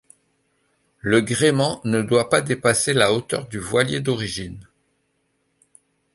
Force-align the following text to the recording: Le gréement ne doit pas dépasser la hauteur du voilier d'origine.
Le 1.01 1.21
gréement 1.21 1.79
ne 1.83 2.01
doit 2.01 2.27
pas 2.31 2.41
dépasser 2.41 2.93
la 2.95 3.13
hauteur 3.13 3.47
du 3.47 3.59
voilier 3.59 3.99
d'origine. 3.99 4.67